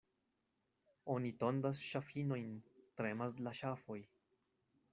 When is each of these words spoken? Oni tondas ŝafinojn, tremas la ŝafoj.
Oni 1.15 1.31
tondas 1.43 1.81
ŝafinojn, 1.89 2.49
tremas 3.01 3.39
la 3.49 3.57
ŝafoj. 3.61 3.99